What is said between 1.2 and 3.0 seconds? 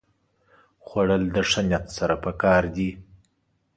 د ښه نیت سره پکار دي